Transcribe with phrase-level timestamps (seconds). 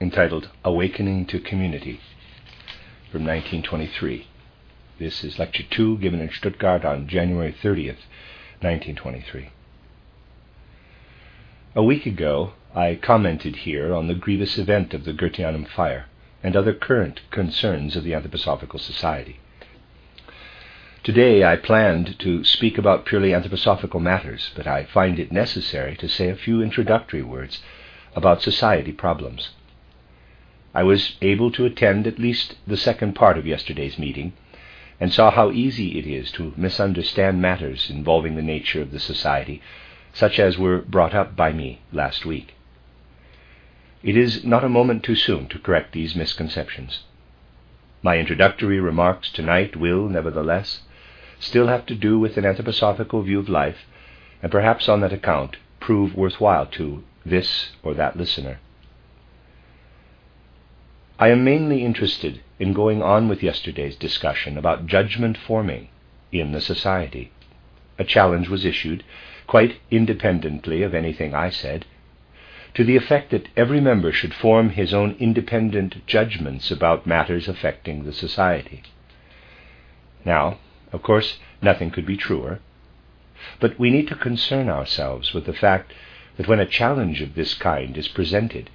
[0.00, 2.00] entitled Awakening to Community
[3.12, 4.26] from 1923.
[4.98, 8.02] This is Lecture 2 given in Stuttgart on January 30th,
[8.60, 9.50] 1923.
[11.76, 16.06] A week ago, I commented here on the grievous event of the Goetheanum fire
[16.42, 19.38] and other current concerns of the Anthroposophical Society.
[21.04, 26.08] Today I planned to speak about purely anthroposophical matters, but I find it necessary to
[26.08, 27.62] say a few introductory words
[28.16, 29.50] about society problems.
[30.74, 34.32] I was able to attend at least the second part of yesterday's meeting
[34.98, 39.62] and saw how easy it is to misunderstand matters involving the nature of the society,
[40.12, 42.54] such as were brought up by me last week.
[44.02, 47.04] It is not a moment too soon to correct these misconceptions.
[48.02, 50.82] My introductory remarks tonight will, nevertheless,
[51.38, 53.86] still have to do with an anthroposophical view of life,
[54.42, 58.58] and perhaps on that account prove worthwhile to this or that listener.
[61.16, 65.88] I am mainly interested in going on with yesterday's discussion about judgment forming
[66.32, 67.30] in the society.
[67.98, 69.04] A challenge was issued,
[69.46, 71.86] quite independently of anything I said,
[72.74, 78.02] to the effect that every member should form his own independent judgments about matters affecting
[78.02, 78.82] the society.
[80.24, 80.58] Now,
[80.90, 82.58] of course, nothing could be truer,
[83.60, 85.92] but we need to concern ourselves with the fact
[86.36, 88.70] that when a challenge of this kind is presented,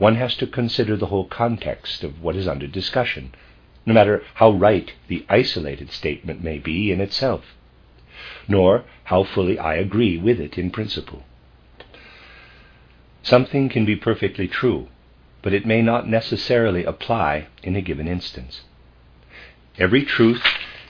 [0.00, 3.34] one has to consider the whole context of what is under discussion,
[3.84, 7.44] no matter how right the isolated statement may be in itself,
[8.48, 11.22] nor how fully I agree with it in principle.
[13.22, 14.88] Something can be perfectly true,
[15.42, 18.62] but it may not necessarily apply in a given instance.
[19.78, 20.42] Every truth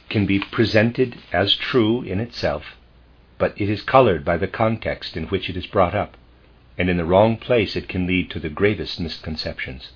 [0.09, 2.63] can be presented as true in itself,
[3.39, 6.17] but it is colored by the context in which it is brought up,
[6.79, 9.91] and in the wrong place it can lead to the gravest misconceptions.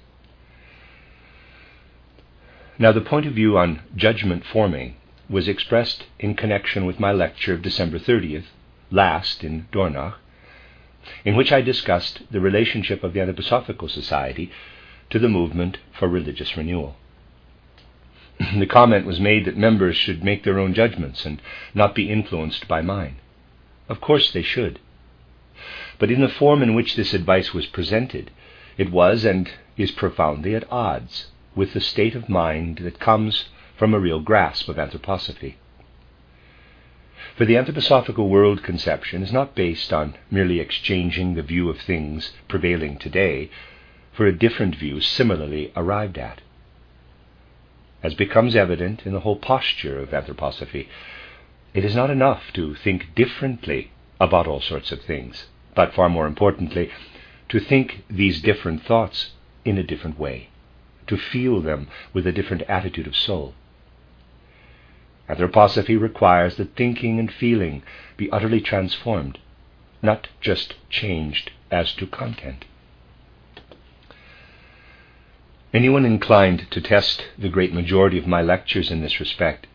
[2.79, 4.97] Now, the point of view on judgment forming
[5.29, 8.47] was expressed in connection with my lecture of December 30th,
[8.91, 10.15] last in Dornach,
[11.25, 14.51] in which I discussed the relationship of the Anthroposophical Society
[15.11, 16.97] to the movement for religious renewal.
[18.59, 21.41] the comment was made that members should make their own judgments and
[21.75, 23.17] not be influenced by mine.
[23.89, 24.81] Of course they should.
[25.99, 28.31] But in the form in which this advice was presented,
[28.77, 33.95] it was and is profoundly at odds with the state of mind that comes from
[33.95, 35.55] a real grasp of anthroposophy.
[37.37, 42.33] For the anthroposophical world conception is not based on merely exchanging the view of things
[42.49, 43.51] prevailing today
[44.13, 46.41] for a different view similarly arrived at.
[48.03, 50.89] As becomes evident in the whole posture of anthroposophy,
[51.73, 53.91] it is not enough to think differently
[54.21, 56.91] about all sorts of things, but far more importantly,
[57.49, 59.31] to think these different thoughts
[59.65, 60.49] in a different way,
[61.07, 63.55] to feel them with a different attitude of soul.
[65.29, 67.83] Anthroposophy requires that thinking and feeling
[68.17, 69.39] be utterly transformed,
[70.03, 72.67] not just changed as to content.
[75.73, 79.67] Anyone inclined to test the great majority of my lectures in this respect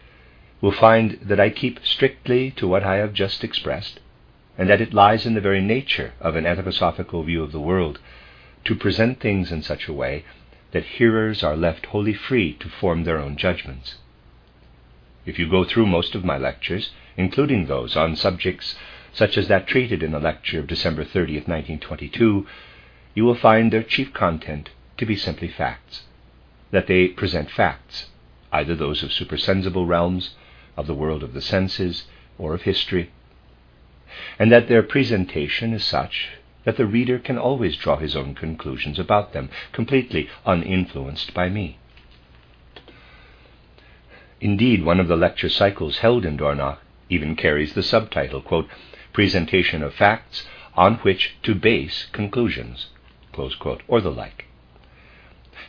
[0.62, 4.00] will find that I keep strictly to what I have just expressed,
[4.60, 7.98] and that it lies in the very nature of an anthroposophical view of the world
[8.66, 10.26] to present things in such a way
[10.72, 13.96] that hearers are left wholly free to form their own judgments.
[15.26, 18.76] If you go through most of my lectures, including those on subjects
[19.14, 22.46] such as that treated in the lecture of December 30th, 1922,
[23.16, 26.04] you will find their chief content to be simply facts,
[26.72, 28.08] that they present facts,
[28.52, 30.36] either those of supersensible realms,
[30.76, 32.04] of the world of the senses,
[32.38, 33.10] or of history,
[34.38, 36.30] and that their presentation is such
[36.64, 41.78] that the reader can always draw his own conclusions about them, completely uninfluenced by me.
[44.42, 46.80] Indeed, one of the lecture cycles held in Dornach
[47.10, 48.70] even carries the subtitle, quote,
[49.14, 50.46] Presentation of Facts
[50.76, 52.88] on which to base conclusions,
[53.32, 54.46] quote, or the like.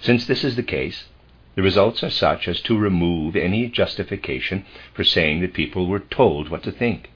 [0.01, 1.09] Since this is the case,
[1.57, 4.65] the results are such as to remove any justification
[4.95, 7.11] for saying that people were told what to think.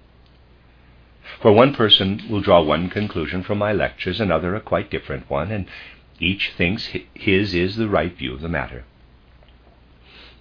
[1.40, 5.50] For one person will draw one conclusion from my lectures, another a quite different one,
[5.50, 5.66] and
[6.20, 8.84] Each thinks his is the right view of the matter.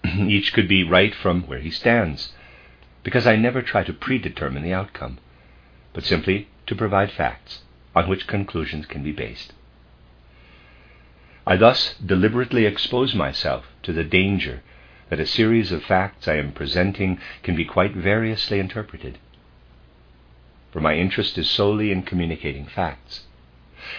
[0.05, 2.33] Each could be right from where he stands,
[3.03, 5.17] because I never try to predetermine the outcome,
[5.93, 7.63] but simply to provide facts
[7.95, 9.53] on which conclusions can be based.
[11.45, 14.61] I thus deliberately expose myself to the danger
[15.09, 19.17] that a series of facts I am presenting can be quite variously interpreted.
[20.73, 23.25] For my interest is solely in communicating facts.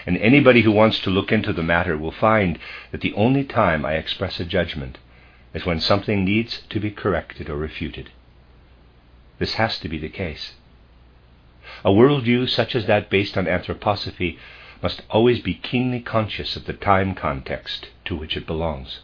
[0.06, 2.58] And anybody who wants to look into the matter will find
[2.90, 4.98] that the only time I express a judgment
[5.54, 8.10] is when something needs to be corrected or refuted.
[9.38, 10.54] This has to be the case.
[11.84, 14.36] A worldview such as that based on anthroposophy
[14.82, 19.02] must always be keenly conscious of the time context to which it belongs.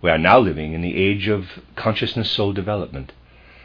[0.00, 3.12] We are now living in the age of consciousness soul development,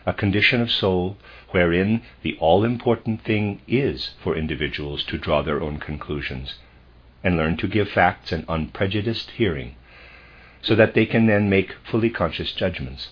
[0.05, 1.15] a condition of soul
[1.51, 6.55] wherein the all important thing is for individuals to draw their own conclusions
[7.23, 9.75] and learn to give facts an unprejudiced hearing
[10.61, 13.09] so that they can then make fully conscious judgments.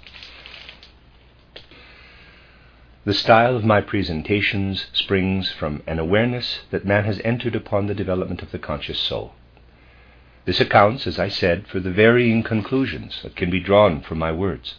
[3.05, 7.93] The style of my presentations springs from an awareness that man has entered upon the
[7.93, 9.33] development of the conscious soul.
[10.45, 14.31] This accounts, as I said, for the varying conclusions that can be drawn from my
[14.31, 14.75] words.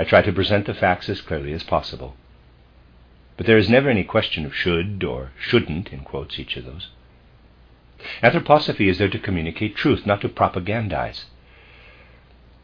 [0.00, 2.16] I try to present the facts as clearly as possible.
[3.36, 6.88] But there is never any question of should or shouldn't, in quotes, each of those.
[8.22, 11.24] Anthroposophy is there to communicate truth, not to propagandize.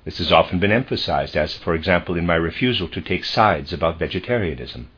[0.06, 3.98] This has often been emphasized, as, for example, in my refusal to take sides about
[3.98, 4.88] vegetarianism.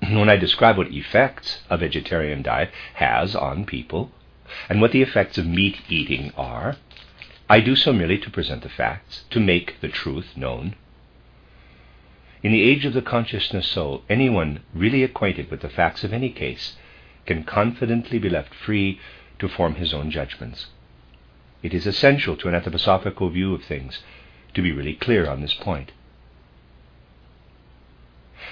[0.00, 4.12] When I describe what effects a vegetarian diet has on people,
[4.70, 6.76] and what the effects of meat eating are,
[7.50, 10.74] I do so merely to present the facts, to make the truth known.
[12.46, 16.30] In the age of the consciousness soul, anyone really acquainted with the facts of any
[16.30, 16.76] case
[17.26, 19.00] can confidently be left free
[19.40, 20.66] to form his own judgments.
[21.64, 24.00] It is essential to an anthroposophical view of things
[24.54, 25.90] to be really clear on this point.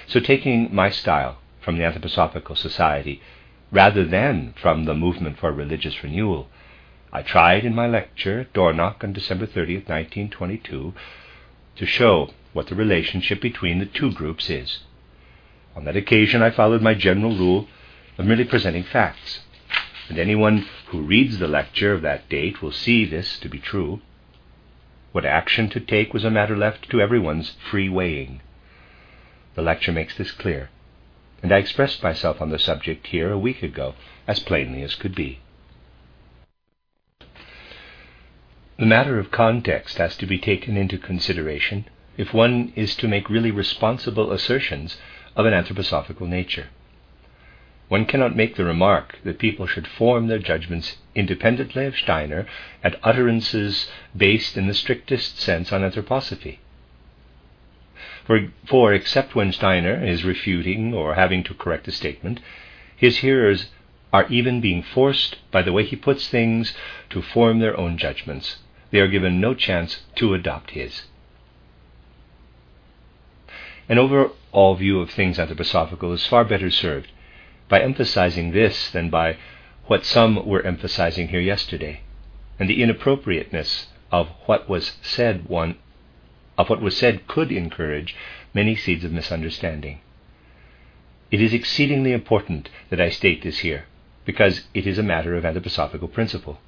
[0.07, 3.21] So, taking my style from the Anthroposophical Society
[3.71, 6.49] rather than from the Movement for Religious Renewal,
[7.13, 10.93] I tried in my lecture at Dornach on December 30th, 1922,
[11.77, 14.79] to show what the relationship between the two groups is.
[15.75, 17.67] On that occasion, I followed my general rule
[18.17, 19.41] of merely presenting facts
[20.07, 23.99] and anyone who reads the lecture of that date will see this to be true.
[25.11, 28.41] What action to take was a matter left to everyone's free weighing.
[29.55, 30.69] The lecture makes this clear,
[31.43, 33.95] and I expressed myself on the subject here a week ago
[34.27, 35.39] as plainly as could be.
[38.77, 41.85] The matter of context has to be taken into consideration
[42.17, 44.97] if one is to make really responsible assertions
[45.35, 46.67] of an anthroposophical nature.
[47.87, 52.47] One cannot make the remark that people should form their judgments independently of Steiner
[52.83, 56.57] at utterances based in the strictest sense on anthroposophy.
[58.25, 62.39] For, for except when Steiner is refuting or having to correct a statement,
[62.97, 63.69] his hearers
[64.11, 66.75] are even being forced, by the way he puts things,
[67.11, 68.57] to form their own judgments.
[68.89, 71.03] They are given no chance to adopt his.
[73.87, 77.11] An overall view of things anthroposophical is far better served
[77.69, 79.37] by emphasizing this than by
[79.85, 82.01] what some were emphasizing here yesterday,
[82.59, 85.77] and the inappropriateness of what was said one
[86.57, 88.15] of what was said could encourage
[88.53, 89.99] many seeds of misunderstanding.
[91.29, 93.85] It is exceedingly important that I state this here,
[94.25, 96.59] because it is a matter of anthroposophical principle.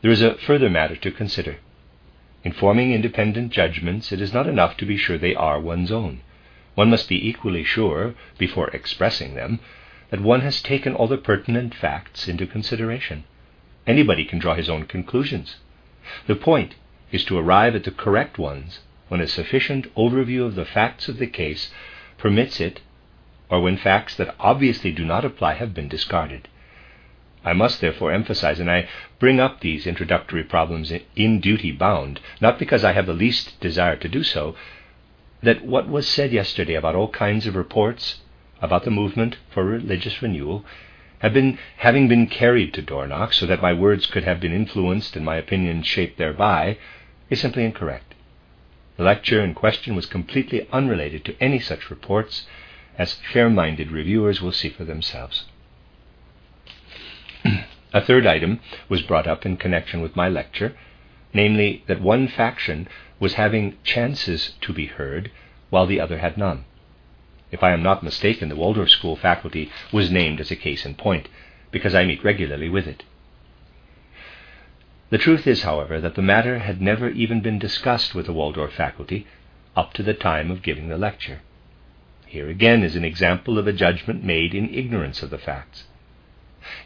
[0.00, 1.56] There is a further matter to consider.
[2.42, 6.22] In forming independent judgments, it is not enough to be sure they are one's own.
[6.74, 9.60] One must be equally sure, before expressing them,
[10.08, 13.24] that one has taken all the pertinent facts into consideration.
[13.86, 15.56] Anybody can draw his own conclusions.
[16.26, 16.76] The point
[17.12, 21.18] is to arrive at the correct ones when a sufficient overview of the facts of
[21.18, 21.70] the case
[22.16, 22.80] permits it,
[23.50, 26.48] or when facts that obviously do not apply have been discarded.
[27.42, 28.86] I must therefore emphasize, and I
[29.18, 33.96] bring up these introductory problems in duty bound, not because I have the least desire
[33.96, 34.54] to do so,
[35.42, 38.20] that what was said yesterday about all kinds of reports
[38.60, 40.66] about the movement for religious renewal
[41.20, 45.16] have been having been carried to Dornach so that my words could have been influenced
[45.16, 46.76] and my opinion shaped thereby
[47.30, 48.14] is simply incorrect.
[48.98, 52.46] The lecture in question was completely unrelated to any such reports,
[52.98, 55.46] as fair minded reviewers will see for themselves.
[57.92, 60.76] A third item was brought up in connection with my lecture,
[61.32, 65.30] namely that one faction was having chances to be heard
[65.70, 66.64] while the other had none.
[67.50, 70.94] If I am not mistaken, the Waldorf School faculty was named as a case in
[70.94, 71.28] point,
[71.70, 73.02] because I meet regularly with it.
[75.10, 78.72] The truth is, however, that the matter had never even been discussed with the Waldorf
[78.72, 79.26] faculty
[79.74, 81.40] up to the time of giving the lecture.
[82.26, 85.84] Here again is an example of a judgment made in ignorance of the facts.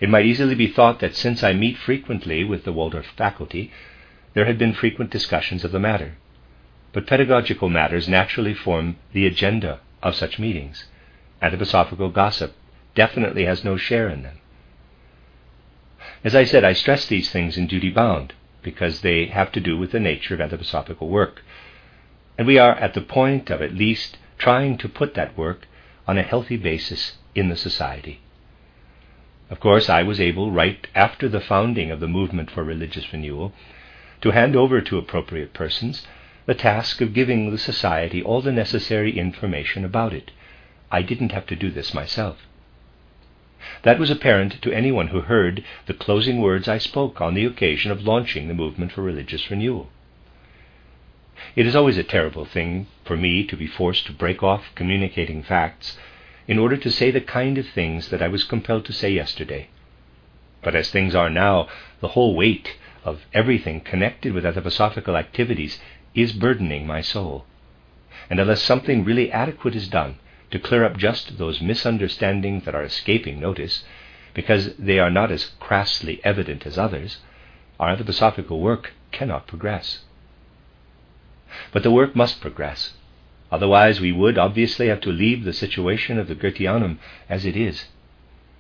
[0.01, 3.71] It might easily be thought that since I meet frequently with the Waldorf faculty,
[4.35, 6.15] there had been frequent discussions of the matter.
[6.93, 10.87] But pedagogical matters naturally form the agenda of such meetings.
[11.43, 12.55] Anthroposophical gossip
[12.95, 14.39] definitely has no share in them.
[16.23, 19.77] As I said, I stress these things in duty bound because they have to do
[19.77, 21.43] with the nature of anthroposophical work.
[22.39, 25.69] And we are at the point of at least trying to put that work
[26.09, 28.21] on a healthy basis in the society.
[29.55, 33.53] Of course, I was able, right after the founding of the Movement for Religious Renewal,
[34.21, 36.05] to hand over to appropriate persons
[36.45, 40.33] the task of giving the Society all the necessary information about it.
[40.91, 42.49] I didn't have to do this myself.
[43.83, 47.93] That was apparent to anyone who heard the closing words I spoke on the occasion
[47.93, 49.89] of launching the movement for religious renewal.
[51.55, 55.45] It is always a terrible thing for me to be forced to break off communicating
[55.45, 55.97] facts
[56.47, 59.69] in order to say the kind of things that I was compelled to say yesterday.
[60.63, 61.69] But as things are now,
[62.01, 65.79] the whole weight of everything connected with anthroposophical activities
[66.15, 67.45] is burdening my soul.
[68.31, 70.17] And unless something really adequate is done,
[70.51, 73.85] to clear up just those misunderstandings that are escaping notice,
[74.35, 77.19] because they are not as crassly evident as others,
[77.79, 80.01] our anthroposophical work cannot progress.
[81.73, 82.93] But the work must progress.
[83.55, 87.87] Otherwise, we would obviously have to leave the situation of the Goetheanum as it is.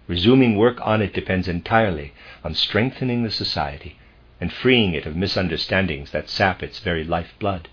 [0.06, 2.12] Resuming work on it depends entirely
[2.44, 3.96] on strengthening the society
[4.40, 7.68] and freeing it of misunderstandings that sap its very lifeblood.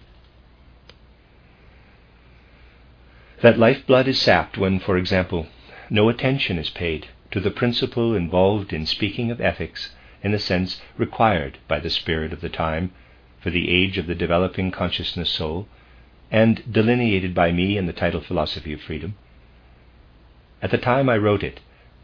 [3.44, 5.46] That lifeblood is sapped when, for example,
[5.92, 10.82] no attention is paid to the principle involved in speaking of ethics in the sense
[10.98, 12.92] required by the spirit of the time
[13.40, 15.68] for the age of the developing consciousness soul,
[16.32, 19.14] and delineated by me in the title Philosophy of Freedom.
[20.62, 21.60] At the time I wrote it,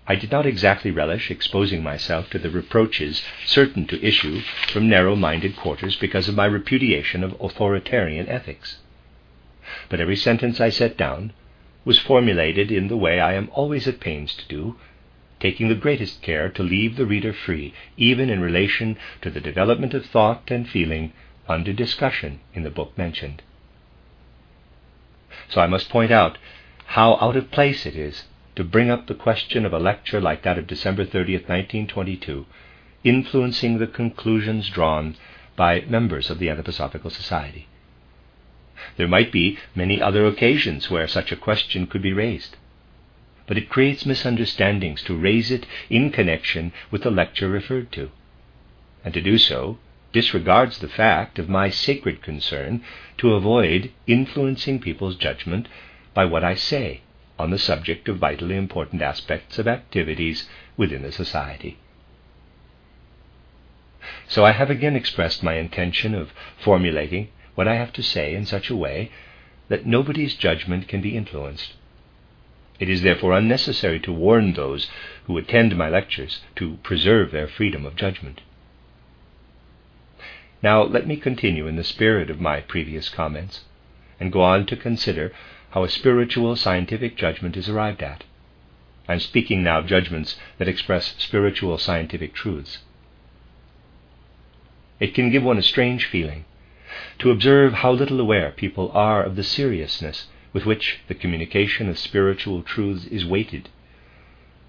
[0.05, 5.15] I did not exactly relish exposing myself to the reproaches certain to issue from narrow
[5.15, 8.77] minded quarters because of my repudiation of authoritarian ethics
[9.89, 11.33] but every sentence I set down
[11.83, 14.77] was formulated in the way I am always at pains to do,
[15.41, 19.93] taking the greatest care to leave the reader free, even in relation to the development
[19.93, 21.11] of thought and feeling
[21.47, 23.41] under discussion in the book mentioned.
[25.49, 26.37] So I must point out
[26.85, 28.25] how out of place it is
[28.55, 32.45] to bring up the question of a lecture like that of December 30th, 1922,
[33.03, 35.15] influencing the conclusions drawn
[35.55, 37.67] by members of the Anthroposophical Society.
[38.95, 42.57] There might be many other occasions where such a question could be raised.
[43.45, 48.11] But it creates misunderstandings to raise it in connection with the lecture referred to.
[49.03, 49.77] And to do so
[50.17, 52.83] disregards the fact of my sacred concern
[53.19, 55.67] to avoid influencing people's judgment
[56.15, 57.01] by what I say
[57.37, 61.77] on the subject of vitally important aspects of activities within the society.
[64.27, 66.33] So I have again expressed my intention of
[66.63, 69.11] formulating what I have to say in such a way
[69.67, 71.73] that nobody's judgment can be influenced.
[72.79, 74.89] It is therefore unnecessary to warn those
[75.25, 78.41] who attend my lectures to preserve their freedom of judgment.
[80.63, 83.63] Now, let me continue in the spirit of my previous comments
[84.19, 85.31] and go on to consider
[85.69, 88.23] how a spiritual scientific judgment is arrived at.
[89.07, 92.79] I'm speaking now of judgments that express spiritual scientific truths.
[94.99, 96.45] It can give one a strange feeling
[97.19, 101.99] to observe how little aware people are of the seriousness with which the communication of
[101.99, 103.69] spiritual truths is weighted.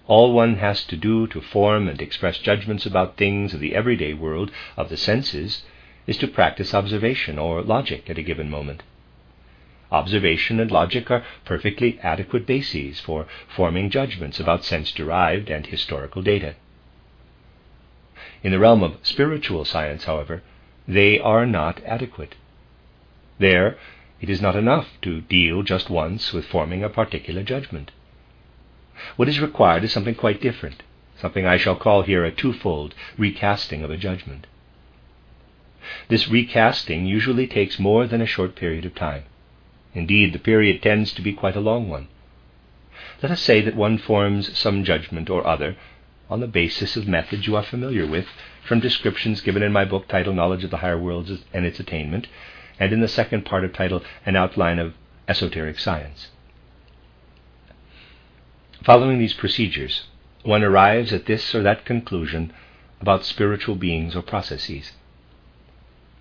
[0.06, 4.12] All one has to do to form and express judgments about things of the everyday
[4.12, 5.62] world of the senses
[6.08, 8.82] is to practice observation or logic at a given moment.
[9.92, 16.22] Observation and logic are perfectly adequate bases for forming judgments about sense derived and historical
[16.22, 16.54] data.
[18.42, 20.42] In the realm of spiritual science, however,
[20.86, 22.36] they are not adequate.
[23.38, 23.76] There,
[24.20, 27.90] it is not enough to deal just once with forming a particular judgment.
[29.16, 30.82] What is required is something quite different,
[31.20, 34.46] something I shall call here a twofold recasting of a judgment.
[36.08, 39.24] This recasting usually takes more than a short period of time.
[39.94, 42.08] Indeed, the period tends to be quite a long one.
[43.22, 45.76] Let us say that one forms some judgment or other
[46.30, 48.26] on the basis of methods you are familiar with
[48.64, 52.28] from descriptions given in my book titled Knowledge of the Higher Worlds and Its Attainment,
[52.78, 54.94] and in the second part of title An Outline of
[55.26, 56.28] Esoteric Science.
[58.84, 60.06] Following these procedures,
[60.42, 62.52] one arrives at this or that conclusion
[63.00, 64.92] about spiritual beings or processes.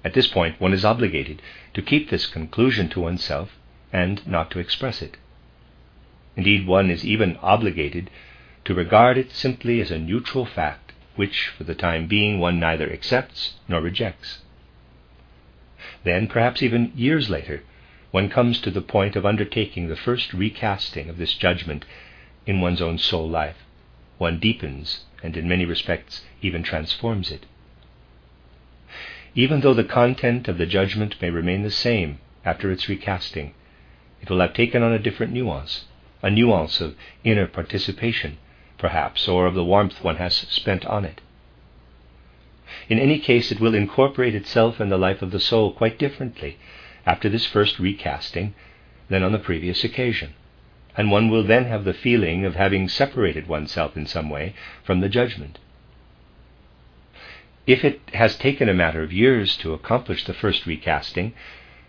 [0.08, 1.42] At this point, one is obligated
[1.74, 3.58] to keep this conclusion to oneself
[3.92, 5.18] and not to express it.
[6.38, 8.10] Indeed, one is even obligated
[8.64, 12.90] to regard it simply as a neutral fact, which, for the time being, one neither
[12.90, 14.40] accepts nor rejects.
[16.06, 17.64] Then, perhaps even years later,
[18.12, 21.84] one comes to the point of undertaking the first recasting of this judgment
[22.46, 23.58] in one's own soul life.
[24.20, 27.46] One deepens and, in many respects, even transforms it.
[29.40, 33.54] Even though the content of the judgment may remain the same after its recasting,
[34.20, 35.86] it will have taken on a different nuance,
[36.24, 38.40] a nuance of inner participation,
[38.80, 41.22] perhaps, or of the warmth one has spent on it.
[42.90, 46.58] In any case, it will incorporate itself in the life of the soul quite differently
[47.06, 48.56] after this first recasting
[49.08, 50.34] than on the previous occasion,
[50.98, 55.00] and one will then have the feeling of having separated oneself in some way from
[55.00, 55.60] the judgment.
[57.68, 61.34] If it has taken a matter of years to accomplish the first recasting,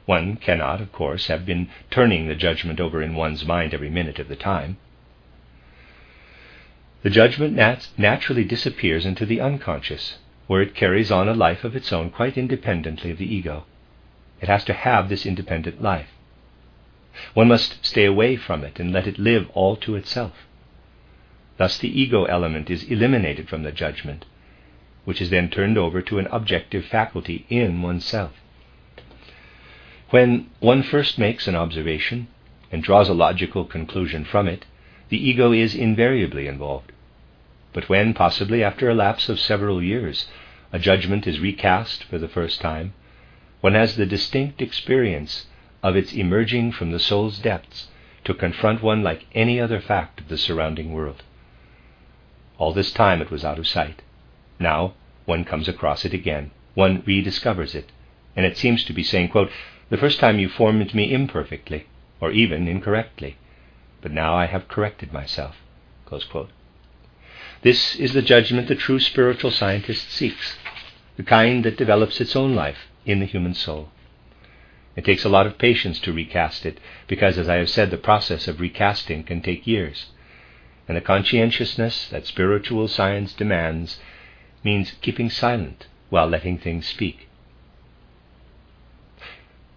[0.06, 4.18] one cannot, of course, have been turning the judgment over in one's mind every minute
[4.18, 4.76] of the time.
[7.02, 10.18] The judgment nat- naturally disappears into the unconscious,
[10.48, 13.64] where it carries on a life of its own quite independently of the ego.
[14.40, 16.10] It has to have this independent life.
[17.34, 20.46] One must stay away from it and let it live all to itself.
[21.56, 24.24] Thus, the ego element is eliminated from the judgment,
[25.08, 28.30] which is then turned over to an objective faculty in oneself.
[30.10, 32.28] When one first makes an observation
[32.70, 34.66] and draws a logical conclusion from it,
[35.08, 36.92] the ego is invariably involved.
[37.72, 40.28] But when, possibly after a lapse of several years,
[40.74, 42.92] a judgment is recast for the first time,
[43.62, 45.46] one has the distinct experience
[45.82, 47.88] of its emerging from the soul's depths
[48.24, 51.22] to confront one like any other fact of the surrounding world.
[52.58, 54.02] All this time it was out of sight.
[54.58, 57.90] Now one comes across it again, one rediscovers it,
[58.34, 59.50] and it seems to be saying, quote,
[59.90, 61.86] The first time you formed me imperfectly,
[62.20, 63.36] or even incorrectly,
[64.00, 65.56] but now I have corrected myself.
[67.62, 70.56] This is the judgment the true spiritual scientist seeks,
[71.16, 73.90] the kind that develops its own life in the human soul.
[74.96, 77.98] It takes a lot of patience to recast it, because, as I have said, the
[77.98, 80.06] process of recasting can take years.
[80.88, 84.00] And the conscientiousness that spiritual science demands
[84.64, 87.28] means keeping silent while letting things speak.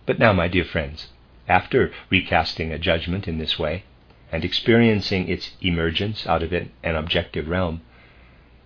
[0.06, 1.10] But now, my dear friends,
[1.48, 3.84] after recasting a judgment in this way,
[4.32, 7.82] and experiencing its emergence out of an objective realm,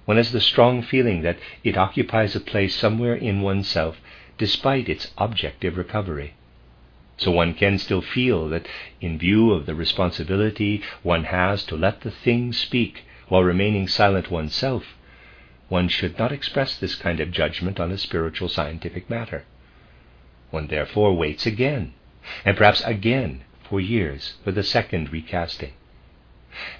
[0.05, 3.99] one has the strong feeling that it occupies a place somewhere in oneself
[4.37, 6.35] despite its objective recovery.
[7.17, 8.67] So one can still feel that,
[9.01, 14.29] in view of the responsibility one has to let the thing speak while remaining silent
[14.29, 14.95] oneself,
[15.67, 19.45] one should not express this kind of judgment on a spiritual scientific matter.
[20.51, 21.93] One therefore waits again,
[22.43, 25.73] and perhaps again for years for the second recasting.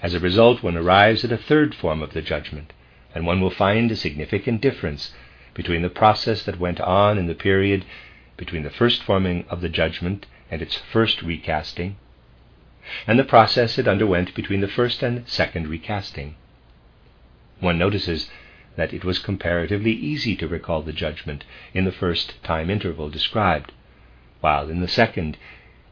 [0.02, 2.72] As a result, one arrives at a third form of the judgment,
[3.14, 5.12] and one will find a significant difference
[5.52, 7.84] between the process that went on in the period
[8.36, 11.96] between the first forming of the judgment and its first recasting,
[13.06, 16.36] and the process it underwent between the first and second recasting.
[17.58, 18.30] One notices
[18.76, 23.72] that it was comparatively easy to recall the judgment in the first time interval described,
[24.40, 25.36] while in the second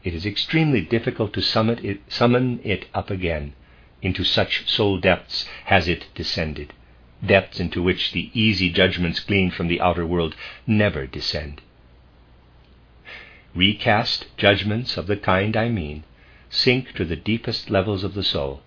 [0.03, 3.53] it is extremely difficult to summon it, summon it up again.
[4.01, 6.73] Into such soul depths has it descended,
[7.25, 10.35] depths into which the easy judgments gleaned from the outer world
[10.67, 11.61] never descend.
[13.55, 16.03] Recast judgments of the kind I mean
[16.49, 18.61] sink to the deepest levels of the soul,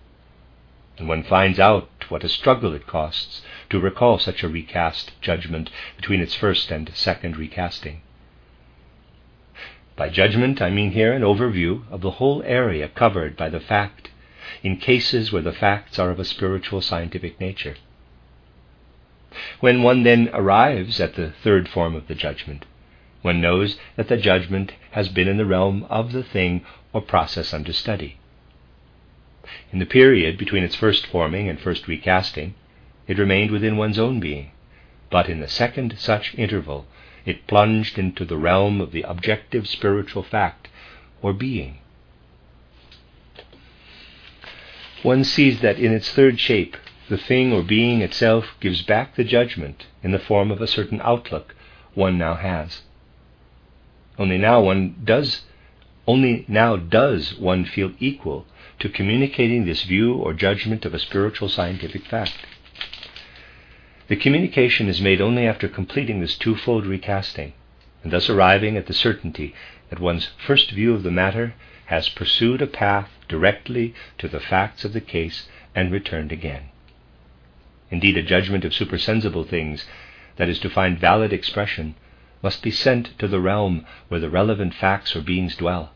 [0.99, 5.71] and one finds out what a struggle it costs to recall such a recast judgment
[5.97, 8.01] between its first and second recasting.
[9.97, 14.11] By judgment, I mean here an overview of the whole area covered by the fact
[14.63, 17.77] in cases where the facts are of a spiritual scientific nature.
[19.61, 22.65] When one then arrives at the third form of the judgment,
[23.23, 27.53] one knows that the judgment has been in the realm of the thing or process
[27.53, 28.18] under study.
[29.73, 32.55] In the period between its first forming and first recasting,
[33.07, 34.51] it remained within one's own being,
[35.09, 36.87] but in the second such interval
[37.25, 40.69] it plunged into the realm of the objective spiritual fact
[41.23, 41.79] or being.
[45.03, 46.77] One sees that in its third shape,
[47.09, 51.01] the thing or being itself gives back the judgment in the form of a certain
[51.03, 51.55] outlook
[51.95, 52.83] one now has.
[54.19, 55.43] Only now one does
[56.09, 58.47] only now does one feel equal
[58.79, 62.33] to communicating this view or judgment of a spiritual scientific fact.
[64.09, 67.53] The communication is made only after completing this twofold recasting,
[68.03, 69.55] and thus arriving at the certainty
[69.91, 71.53] that one's first view of the matter
[71.87, 76.71] has pursued a path directly to the facts of the case and returned again.
[77.91, 79.85] Indeed, a judgment of supersensible things
[80.37, 81.97] that is to find valid expression
[82.43, 85.93] must be sent to the realm where the relevant facts or beings dwell.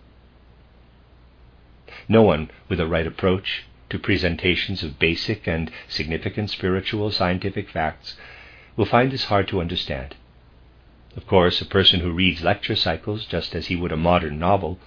[2.08, 8.16] No one with a right approach to presentations of basic and significant spiritual scientific facts
[8.76, 10.16] will find this hard to understand.
[11.16, 14.78] Of course, a person who reads lecture cycles just as he would a modern novel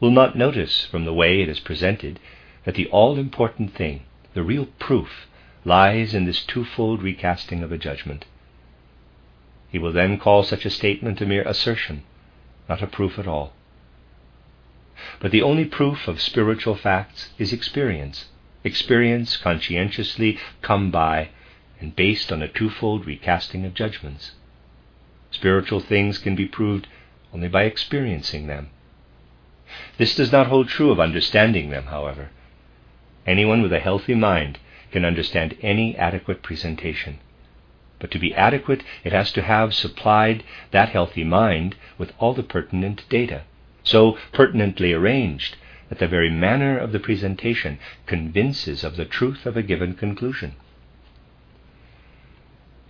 [0.00, 2.18] will not notice from the way it is presented
[2.64, 4.02] that the all important thing,
[4.34, 5.28] the real proof,
[5.64, 8.24] lies in this twofold recasting of a judgment.
[9.70, 12.02] He will then call such a statement a mere assertion,
[12.68, 13.52] not a proof at all.
[15.18, 18.26] But the only proof of spiritual facts is experience,
[18.64, 21.30] experience conscientiously come by
[21.80, 24.32] and based on a twofold recasting of judgments.
[25.30, 26.86] Spiritual things can be proved
[27.32, 28.70] only by experiencing them.
[29.96, 32.30] This does not hold true of understanding them, however.
[33.26, 34.58] Anyone with a healthy mind
[34.90, 37.18] can understand any adequate presentation.
[38.00, 42.42] But to be adequate, it has to have supplied that healthy mind with all the
[42.42, 43.42] pertinent data,
[43.82, 45.56] so pertinently arranged
[45.88, 50.54] that the very manner of the presentation convinces of the truth of a given conclusion.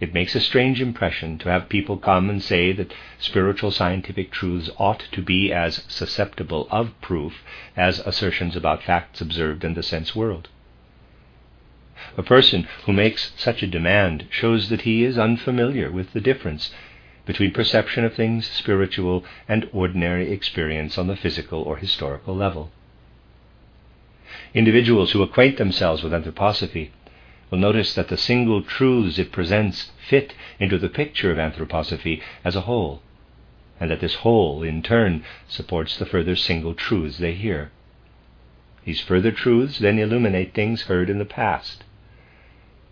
[0.01, 4.71] It makes a strange impression to have people come and say that spiritual scientific truths
[4.79, 7.43] ought to be as susceptible of proof
[7.77, 10.49] as assertions about facts observed in the sense world.
[12.17, 16.73] A person who makes such a demand shows that he is unfamiliar with the difference
[17.31, 22.73] between perception of things spiritual and ordinary experience on the physical or historical level.
[24.53, 26.91] Individuals who acquaint themselves with anthroposophy
[27.49, 32.57] will notice that the single truths it presents fit into the picture of anthroposophy as
[32.57, 33.01] a whole,
[33.79, 37.71] and that this whole, in turn, supports the further single truths they hear.
[38.85, 41.85] These further truths then illuminate things heard in the past.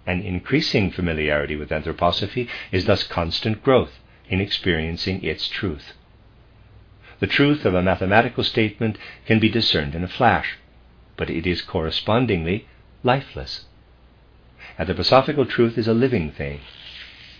[0.07, 3.99] An increasing familiarity with anthroposophy is thus constant growth
[4.29, 5.93] in experiencing its truth.
[7.21, 10.57] The truth of a mathematical statement can be discerned in a flash,
[11.17, 12.67] but it is correspondingly
[13.03, 13.65] lifeless.
[14.79, 16.61] Anthroposophical truth is a living thing.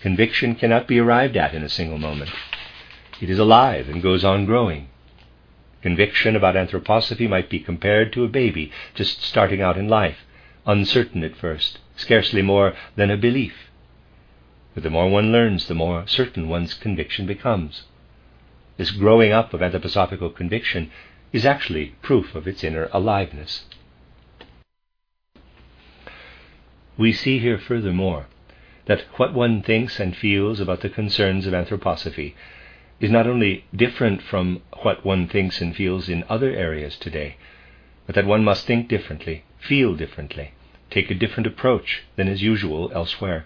[0.01, 2.31] Conviction cannot be arrived at in a single moment.
[3.21, 4.89] It is alive and goes on growing.
[5.81, 10.25] Conviction about anthroposophy might be compared to a baby just starting out in life,
[10.65, 13.68] uncertain at first, scarcely more than a belief.
[14.79, 17.83] But the more one learns, the more certain one's conviction becomes.
[18.77, 20.89] This growing up of anthroposophical conviction
[21.33, 23.65] is actually proof of its inner aliveness.
[26.95, 28.27] We see here furthermore
[28.85, 32.35] that what one thinks and feels about the concerns of anthroposophy
[33.01, 37.35] is not only different from what one thinks and feels in other areas today,
[38.05, 40.51] but that one must think differently, feel differently,
[40.89, 43.45] take a different approach than is usual elsewhere.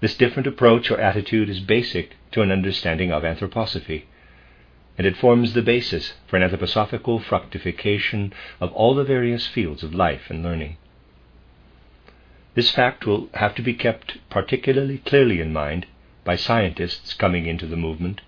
[0.00, 4.04] This different approach or attitude is basic to an understanding of anthroposophy,
[4.96, 9.94] and it forms the basis for an anthroposophical fructification of all the various fields of
[9.94, 10.78] life and learning.
[12.54, 15.86] This fact will have to be kept particularly clearly in mind
[16.24, 18.22] by scientists coming into the movement.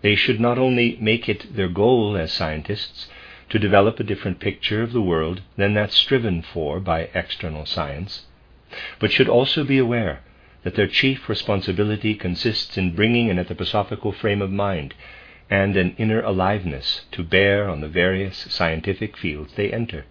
[0.00, 3.06] They should not only make it their goal as scientists
[3.50, 8.24] to develop a different picture of the world than that striven for by external science,
[8.98, 10.20] but should also be aware
[10.62, 14.94] that their chief responsibility consists in bringing an anthroposophical frame of mind
[15.48, 20.04] and an inner aliveness to bear on the various scientific fields they enter.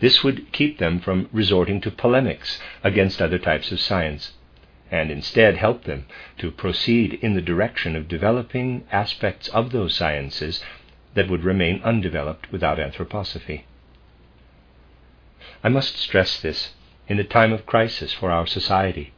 [0.00, 4.32] This would keep them from resorting to polemics against other types of science,
[4.90, 6.06] and instead help them
[6.38, 10.62] to proceed in the direction of developing aspects of those sciences
[11.14, 13.64] that would remain undeveloped without anthroposophy.
[15.62, 16.74] I must stress this
[17.08, 19.12] in a time of crisis for our society,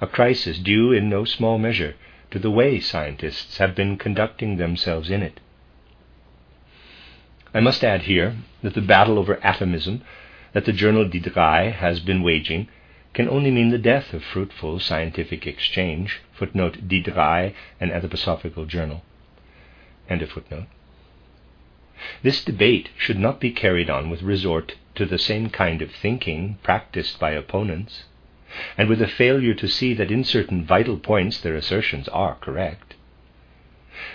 [0.00, 1.94] a crisis due in no small measure
[2.30, 5.40] to the way scientists have been conducting themselves in it.
[7.54, 10.02] I must add here that the battle over atomism
[10.52, 12.68] that the journal Drei has been waging
[13.14, 16.20] can only mean the death of fruitful scientific exchange.
[16.32, 19.02] Footnote Drei, an anthroposophical journal.
[20.08, 20.66] End of footnote.
[22.22, 26.58] This debate should not be carried on with resort to the same kind of thinking
[26.62, 28.04] practiced by opponents,
[28.76, 32.96] and with a failure to see that in certain vital points their assertions are correct.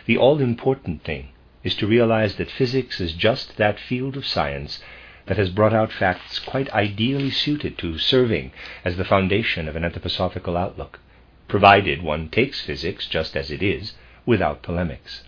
[0.05, 1.29] The all important thing
[1.63, 4.83] is to realize that physics is just that field of science
[5.25, 8.51] that has brought out facts quite ideally suited to serving
[8.85, 10.99] as the foundation of an anthroposophical outlook,
[11.47, 15.23] provided one takes physics just as it is, without polemics.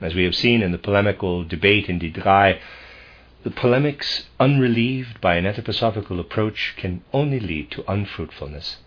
[0.00, 2.58] As we have seen in the polemical debate in Drei,
[3.42, 8.78] the polemics unrelieved by an anthroposophical approach can only lead to unfruitfulness.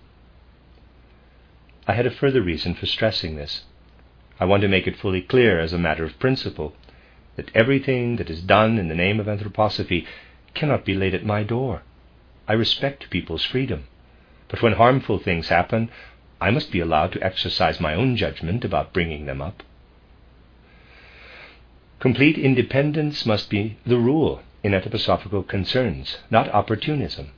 [1.87, 3.63] I had a further reason for stressing this.
[4.39, 6.75] I want to make it fully clear as a matter of principle
[7.35, 10.05] that everything that is done in the name of anthroposophy
[10.53, 11.83] cannot be laid at my door.
[12.47, 13.85] I respect people's freedom.
[14.47, 15.89] But when harmful things happen,
[16.41, 19.63] I must be allowed to exercise my own judgment about bringing them up.
[22.03, 27.31] Complete independence must be the rule in anthroposophical concerns, not opportunism.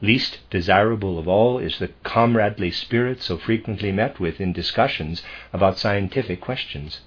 [0.00, 5.78] Least desirable of all is the comradely spirit so frequently met with in discussions about
[5.78, 7.00] scientific questions.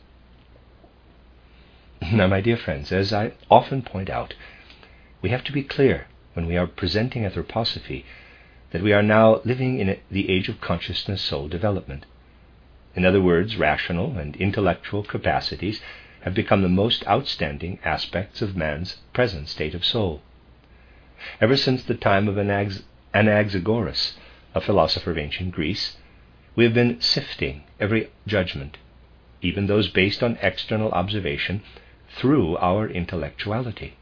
[2.11, 4.33] Now, my dear friends, as I often point out,
[5.21, 8.03] we have to be clear when we are presenting anthroposophy
[8.71, 12.05] that we are now living in the age of consciousness soul development.
[12.93, 15.79] In other words, rational and intellectual capacities
[16.21, 20.21] have become the most outstanding aspects of man's present state of soul.
[21.39, 22.35] Ever since the time of
[23.13, 24.13] Anaxagoras,
[24.55, 25.97] a philosopher of ancient Greece,
[26.55, 28.77] we have been sifting every judgment,
[29.41, 31.61] even those based on external observation
[32.15, 33.95] through our intellectuality.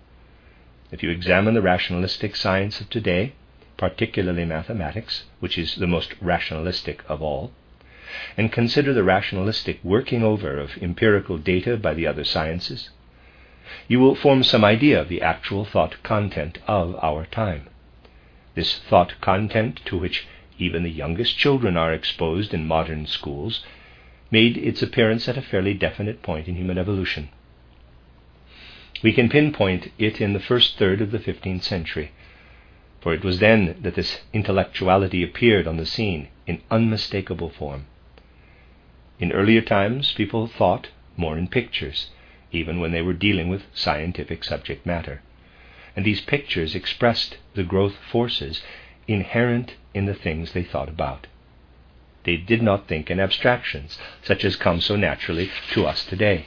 [0.91, 3.33] If you examine the rationalistic science of today,
[3.77, 7.51] particularly mathematics, which is the most rationalistic of all,
[8.37, 12.89] and consider the rationalistic working over of empirical data by the other sciences,
[13.87, 17.67] you will form some idea of the actual thought content of our time.
[18.55, 23.63] This thought content, to which even the youngest children are exposed in modern schools,
[24.31, 27.29] made its appearance at a fairly definite point in human evolution.
[29.01, 32.11] We can pinpoint it in the first third of the 15th century,
[33.01, 37.85] for it was then that this intellectuality appeared on the scene in unmistakable form.
[39.19, 42.09] In earlier times, people thought more in pictures,
[42.53, 45.21] even when they were dealing with scientific subject matter,
[45.95, 48.63] and these pictures expressed the growth forces
[49.07, 51.27] inherent in the things they thought about.
[52.23, 56.45] They did not think in abstractions, such as come so naturally to us today.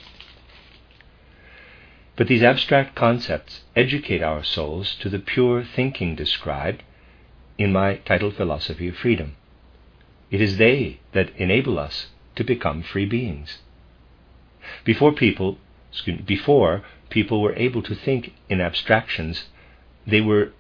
[2.17, 6.83] But these abstract concepts educate our souls to the pure thinking described
[7.59, 9.37] in my title Philosophy of Freedom.
[10.31, 13.59] It is they that enable us to become free beings.
[14.85, 15.59] Before people,
[16.07, 19.49] me, before people were able to think in abstractions,
[20.07, 20.53] they were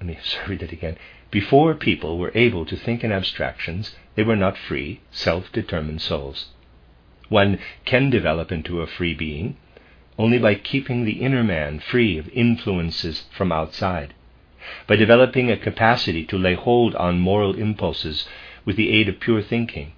[0.00, 0.96] let me sorry that again.
[1.30, 6.46] Before people were able to think in abstractions, they were not free, self determined souls.
[7.28, 9.56] One can develop into a free being
[10.18, 14.12] only by keeping the inner man free of influences from outside,
[14.86, 18.28] by developing a capacity to lay hold on moral impulses
[18.64, 19.92] with the aid of pure thinking,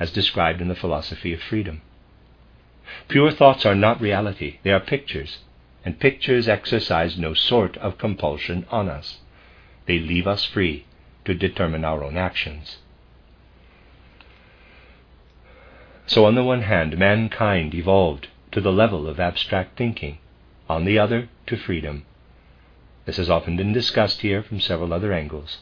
[0.00, 1.82] as described in the philosophy of freedom.
[3.06, 5.38] Pure thoughts are not reality, they are pictures,
[5.84, 9.20] and pictures exercise no sort of compulsion on us.
[9.86, 10.86] They leave us free
[11.26, 12.78] to determine our own actions.
[16.06, 20.18] So, on the one hand, mankind evolved to the level of abstract thinking,
[20.68, 22.04] on the other, to freedom.
[23.04, 25.58] This has often been discussed here from several other angles.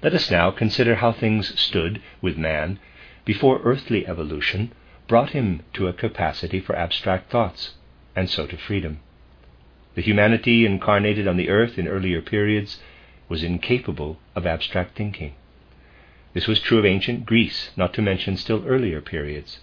[0.00, 2.78] Let us now consider how things stood with man
[3.24, 4.70] before earthly evolution
[5.08, 7.74] brought him to a capacity for abstract thoughts,
[8.14, 9.00] and so to freedom.
[9.96, 12.80] The humanity incarnated on the earth in earlier periods
[13.28, 15.34] was incapable of abstract thinking.
[16.32, 19.58] This was true of ancient Greece, not to mention still earlier periods.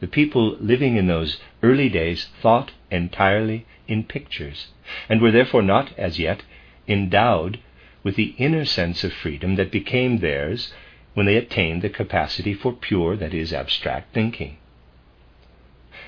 [0.00, 4.66] The people living in those early days thought entirely in pictures,
[5.08, 6.42] and were therefore not as yet
[6.86, 7.58] endowed
[8.06, 10.72] with the inner sense of freedom that became theirs
[11.14, 14.56] when they attained the capacity for pure, that is, abstract thinking.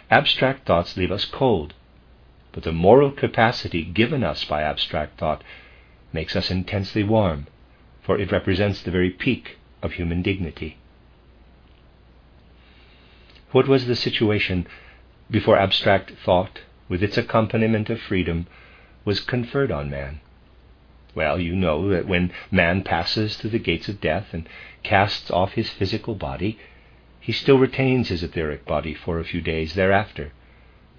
[0.08, 1.74] Abstract thoughts leave us cold,
[2.52, 5.42] but the moral capacity given us by abstract thought
[6.12, 7.48] makes us intensely warm,
[8.00, 10.76] for it represents the very peak of human dignity.
[13.50, 14.68] What was the situation
[15.28, 18.46] before abstract thought, with its accompaniment of freedom,
[19.04, 20.20] was conferred on man?
[21.14, 24.46] Well, you know that when man passes through the gates of death and
[24.82, 26.58] casts off his physical body,
[27.18, 30.32] he still retains his etheric body for a few days thereafter,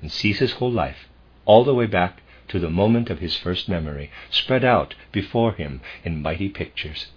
[0.02, 1.08] and sees his whole life,
[1.46, 5.80] all the way back to the moment of his first memory, spread out before him
[6.04, 7.12] in mighty pictures,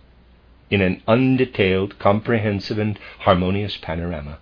[0.68, 4.38] in an undetailed, comprehensive, and harmonious panorama.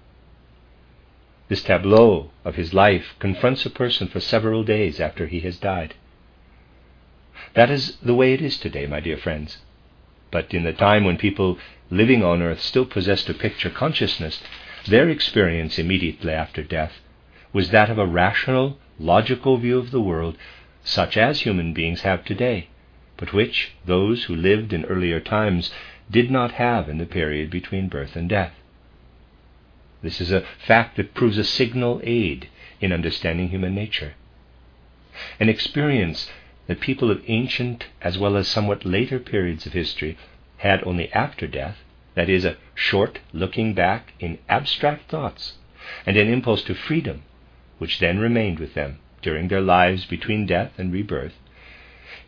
[1.46, 5.94] This tableau of his life confronts a person for several days after he has died.
[7.54, 9.58] That is the way it is today, my dear friends.
[10.30, 11.58] But in the time when people
[11.90, 14.42] living on earth still possessed a picture consciousness,
[14.86, 17.00] their experience immediately after death
[17.52, 20.36] was that of a rational, logical view of the world,
[20.84, 22.68] such as human beings have today,
[23.16, 25.72] but which those who lived in earlier times
[26.10, 28.54] did not have in the period between birth and death.
[30.02, 32.48] This is a fact that proves a signal aid
[32.80, 34.14] in understanding human nature.
[35.38, 36.30] An experience
[36.70, 40.16] that people of ancient as well as somewhat later periods of history
[40.58, 41.78] had only after death,
[42.14, 45.54] that is, a short looking back in abstract thoughts,
[46.06, 47.24] and an impulse to freedom,
[47.78, 51.34] which then remained with them during their lives between death and rebirth,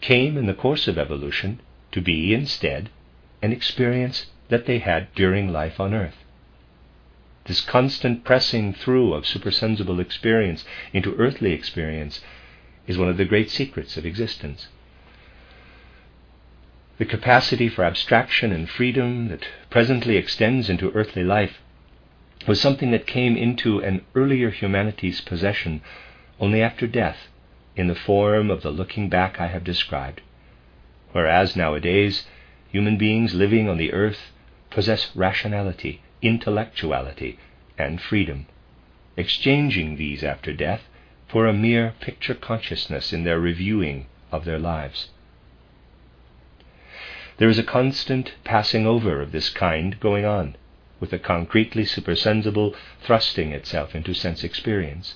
[0.01, 1.61] came in the course of evolution
[1.93, 2.91] to be instead
[3.43, 6.25] an experience that they had during life on earth.
[7.45, 12.21] This constant pressing through of supersensible experience into earthly experience
[12.87, 14.69] is one of the great secrets of existence.
[16.99, 21.61] The capacity for abstraction and freedom that presently extends into earthly life
[22.47, 25.81] was something that came into an earlier humanity's possession
[26.41, 27.29] only after death
[27.77, 30.21] in the form of the looking back I have described.
[31.13, 32.27] Whereas nowadays,
[32.71, 34.33] human beings living on the earth
[34.71, 37.39] possess rationality, intellectuality,
[37.79, 38.47] and freedom,
[39.17, 40.83] exchanging these after death
[41.33, 45.09] for a mere picture consciousness in their reviewing of their lives.
[47.39, 50.57] There is a constant passing over of this kind going on,
[51.01, 55.15] with the concretely supersensible thrusting itself into sense experience.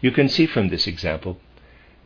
[0.00, 1.40] You can see from this example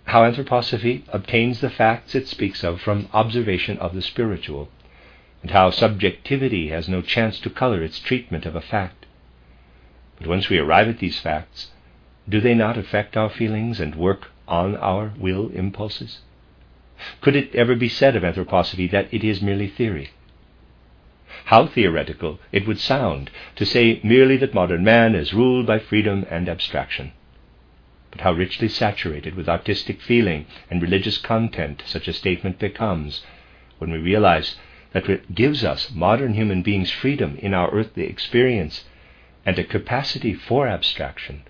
[0.05, 4.71] how anthroposophy obtains the facts it speaks of from observation of the spiritual,
[5.43, 9.05] and how subjectivity has no chance to color its treatment of a fact.
[10.17, 11.73] But once we arrive at these facts,
[12.29, 16.21] do they not affect our feelings and work on our will impulses?
[17.21, 20.11] Could it ever be said of anthroposophy that it is merely theory?
[21.47, 26.25] How theoretical it would sound to say merely that modern man is ruled by freedom
[26.31, 27.13] and abstraction.
[28.11, 33.25] But how richly saturated with artistic feeling and religious content such a statement becomes
[33.79, 34.57] when we realize
[34.93, 38.85] that what gives us modern human beings freedom in our earthly experience
[39.45, 41.43] and a capacity for abstraction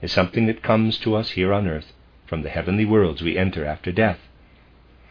[0.00, 1.92] is something that comes to us here on earth
[2.26, 4.18] from the heavenly worlds we enter after death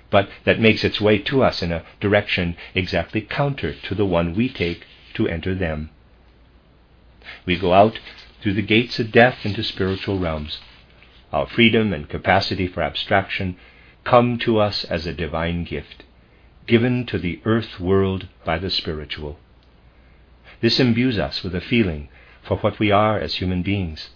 [0.10, 4.34] but that makes its way to us in a direction exactly counter to the one
[4.36, 5.90] we take to enter them.
[7.46, 8.00] We go out
[8.42, 10.60] through the gates of death into spiritual realms.
[11.34, 13.58] Our freedom and capacity for abstraction
[14.06, 16.04] come to us as a divine gift,
[16.66, 19.38] given to the earth world by the spiritual.
[20.62, 22.08] This imbues us with a feeling
[22.44, 24.12] for what we are as human beings,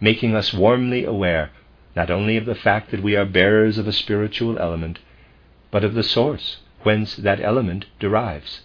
[0.00, 1.50] making us warmly aware
[1.96, 4.98] not only of the fact that we are bearers of a spiritual element,
[5.70, 8.60] but of the source whence that element derives.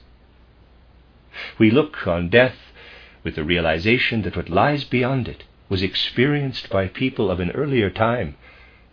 [1.58, 2.58] We look on death
[3.24, 7.90] with the realization that what lies beyond it was experienced by people of an earlier
[7.90, 8.36] time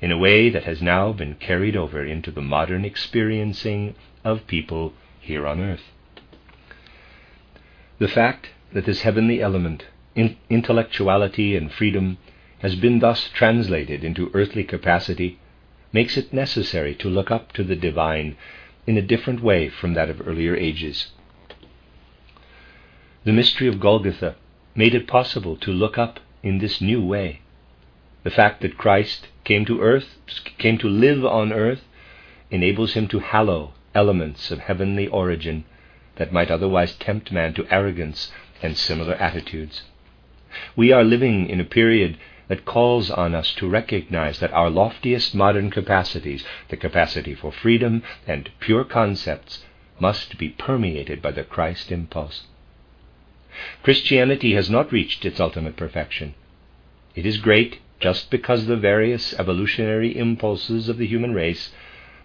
[0.00, 4.94] in a way that has now been carried over into the modern experiencing of people
[5.20, 5.92] here on earth.
[7.98, 12.18] The fact that this heavenly element, in intellectuality and freedom,
[12.60, 15.38] has been thus translated into earthly capacity
[15.92, 18.36] makes it necessary to look up to the divine
[18.86, 21.08] in a different way from that of earlier ages.
[23.24, 24.36] The mystery of Golgotha
[24.74, 27.40] made it possible to look up in this new way.
[28.22, 30.16] The fact that Christ came to earth,
[30.58, 31.84] came to live on earth,
[32.50, 35.64] enables him to hallow elements of heavenly origin
[36.16, 39.82] that might otherwise tempt man to arrogance and similar attitudes.
[40.76, 45.34] We are living in a period that calls on us to recognize that our loftiest
[45.34, 49.64] modern capacities, the capacity for freedom and pure concepts,
[50.00, 52.46] must be permeated by the Christ impulse.
[53.82, 56.34] Christianity has not reached its ultimate perfection.
[57.14, 61.70] It is great just because the various evolutionary impulses of the human race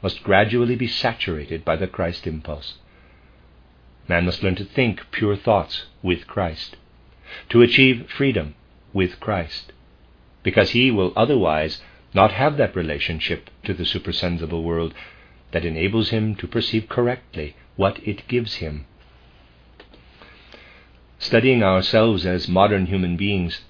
[0.01, 2.75] must gradually be saturated by the Christ impulse.
[4.07, 6.77] Man must learn to think pure thoughts with Christ,
[7.49, 8.55] to achieve freedom
[8.93, 9.71] with Christ,
[10.43, 11.81] because he will otherwise
[12.13, 14.93] not have that relationship to the supersensible world
[15.51, 18.85] that enables him to perceive correctly what it gives him.
[21.19, 23.61] Studying ourselves as modern human beings,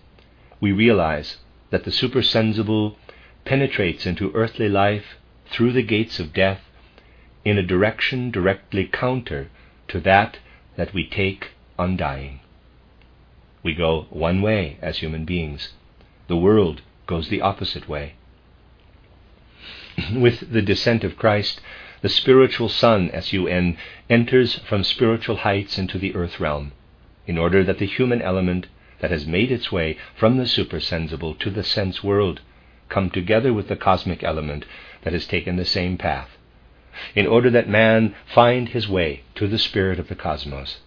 [0.60, 1.38] we realize
[1.70, 2.98] that the supersensible
[3.46, 6.62] penetrates into earthly life through the gates of death
[7.44, 9.50] in a direction directly counter
[9.88, 10.40] to that
[10.76, 12.40] that we take on dying.
[13.66, 15.74] We go one way as human beings.
[16.28, 18.14] The world goes the opposite way.
[20.14, 21.62] With the descent of Christ,
[22.04, 23.76] the spiritual sun, S-U-N,
[24.08, 26.74] enters from spiritual heights into the earth realm,
[27.26, 28.68] in order that the human element
[29.00, 32.42] that has made its way from the supersensible to the sense world
[32.88, 34.66] come together with the cosmic element
[35.02, 36.38] that has taken the same path,
[37.16, 40.82] in order that man find his way to the spirit of the cosmos.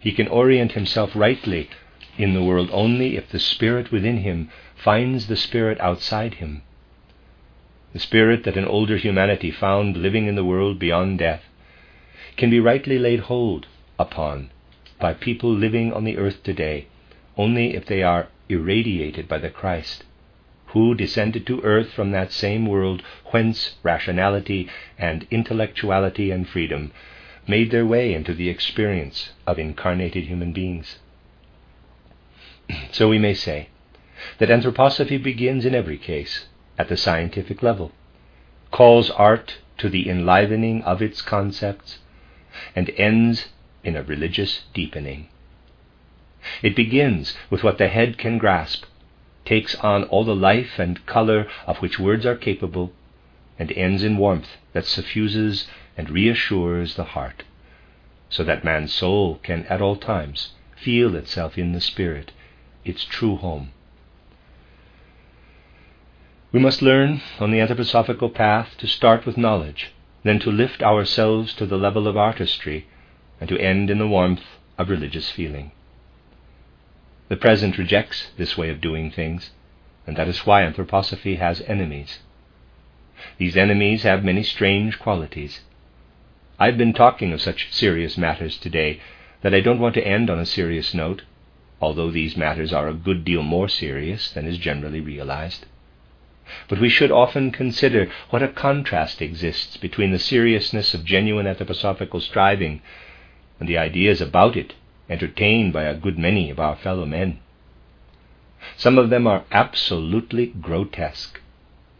[0.00, 1.68] He can orient himself rightly
[2.16, 6.62] in the world only if the spirit within him finds the spirit outside him.
[7.92, 11.42] The spirit that an older humanity found living in the world beyond death
[12.36, 13.66] can be rightly laid hold
[13.98, 14.50] upon
[15.00, 16.86] by people living on the earth today
[17.36, 20.04] only if they are irradiated by the Christ,
[20.66, 26.92] who descended to earth from that same world whence rationality and intellectuality and freedom
[27.48, 30.98] made their way into the experience of incarnated human beings.
[32.92, 33.68] so we may say
[34.38, 36.46] that anthroposophy begins in every case
[36.78, 37.92] at the scientific level,
[38.70, 41.98] calls art to the enlivening of its concepts,
[42.74, 43.48] and ends
[43.84, 45.28] in a religious deepening.
[46.62, 48.84] It begins with what the head can grasp,
[49.44, 52.92] takes on all the life and color of which words are capable,
[53.58, 55.66] and ends in warmth that suffuses
[55.98, 57.42] and reassures the heart,
[58.30, 62.30] so that man's soul can at all times feel itself in the Spirit,
[62.84, 63.72] its true home.
[66.52, 69.90] We must learn on the anthroposophical path to start with knowledge,
[70.22, 72.86] then to lift ourselves to the level of artistry,
[73.40, 74.44] and to end in the warmth
[74.78, 75.72] of religious feeling.
[77.28, 79.50] The present rejects this way of doing things,
[80.06, 82.20] and that is why anthroposophy has enemies.
[83.36, 85.60] These enemies have many strange qualities.
[86.60, 88.98] I've been talking of such serious matters today
[89.42, 91.22] that I don't want to end on a serious note,
[91.80, 95.66] although these matters are a good deal more serious than is generally realized.
[96.66, 102.20] But we should often consider what a contrast exists between the seriousness of genuine anthroposophical
[102.20, 102.82] striving
[103.60, 104.74] and the ideas about it
[105.08, 107.38] entertained by a good many of our fellow men.
[108.76, 111.40] Some of them are absolutely grotesque,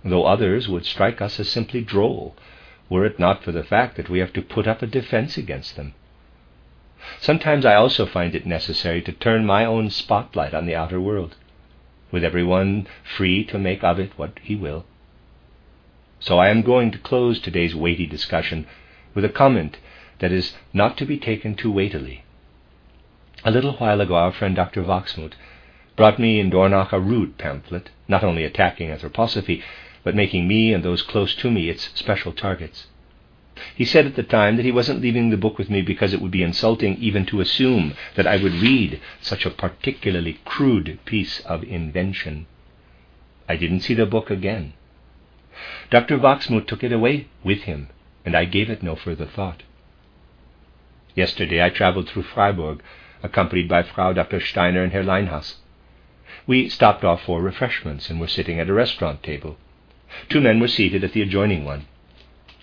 [0.05, 2.35] though others would strike us as simply droll
[2.89, 5.77] were it not for the fact that we have to put up a defense against
[5.77, 5.95] them.
[7.21, 11.37] Sometimes I also find it necessary to turn my own spotlight on the outer world,
[12.11, 12.87] with everyone
[13.17, 14.85] free to make of it what he will.
[16.21, 18.67] So I am going to close today's weighty discussion
[19.15, 19.79] with a comment
[20.19, 22.25] that is not to be taken too weightily.
[23.45, 24.83] A little while ago, our friend Dr.
[24.83, 25.35] Wachsmuth
[25.95, 29.63] brought me in Dornach a rude pamphlet, not only attacking anthroposophy,
[30.09, 32.87] but making me and those close to me its special targets.
[33.77, 36.23] He said at the time that he wasn't leaving the book with me because it
[36.23, 41.41] would be insulting even to assume that I would read such a particularly crude piece
[41.41, 42.47] of invention.
[43.47, 44.73] I didn't see the book again.
[45.91, 46.17] Dr.
[46.17, 47.89] Wachsmuth took it away with him,
[48.25, 49.63] and I gave it no further thought.
[51.15, 52.83] Yesterday I traveled through Freiburg,
[53.23, 54.41] accompanied by Frau Dr.
[54.41, 55.57] Steiner and Herr Leinhas.
[56.47, 59.59] We stopped off for refreshments and were sitting at a restaurant table.
[60.31, 61.87] Two men were seated at the adjoining one.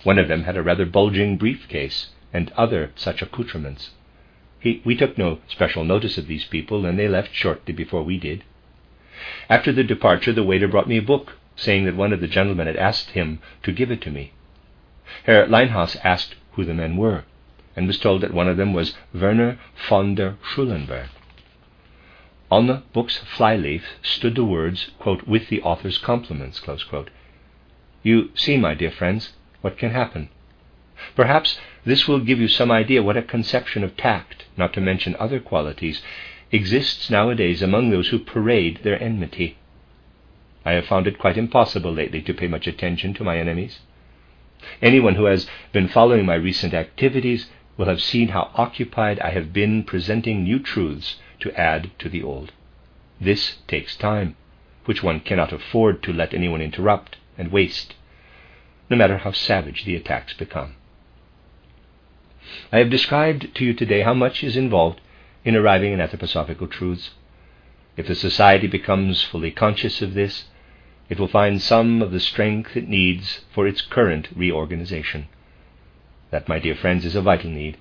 [0.04, 3.90] One of them had a rather bulging briefcase and other such accoutrements.
[4.60, 8.20] He, we took no special notice of these people, and they left shortly before we
[8.20, 8.44] did.
[9.50, 12.68] After their departure, the waiter brought me a book, saying that one of the gentlemen
[12.68, 14.32] had asked him to give it to me.
[15.24, 17.26] Herr Leinhas asked who the men were,
[17.76, 21.10] and was told that one of them was Werner von der Schulenburg.
[22.52, 26.60] On the book's flyleaf stood the words, quote, with the author's compliments,
[28.06, 29.32] you see, my dear friends,
[29.62, 30.30] what can happen.
[31.16, 35.16] Perhaps this will give you some idea what a conception of tact, not to mention
[35.16, 36.04] other qualities,
[36.52, 39.58] exists nowadays among those who parade their enmity.
[40.64, 43.80] I have found it quite impossible lately to pay much attention to my enemies.
[44.84, 49.52] Anyone who has been following my recent activities will have seen how occupied I have
[49.52, 52.52] been presenting new truths to add to the old.
[53.20, 54.36] This takes time,
[54.86, 57.96] which one cannot afford to let anyone interrupt and waste,
[58.90, 60.76] no matter how savage the attacks become.
[62.72, 65.02] I have described to you today how much is involved
[65.44, 67.12] in arriving at anthroposophical truths.
[67.98, 70.46] If the society becomes fully conscious of this,
[71.10, 75.28] it will find some of the strength it needs for its current reorganization.
[76.32, 77.78] That, my dear friends, is a vital need.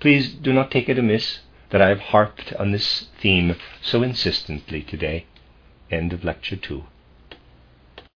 [0.00, 4.82] Please do not take it amiss that I have harped on this theme so insistently
[4.82, 5.26] today.
[5.90, 6.84] End of Lecture 2.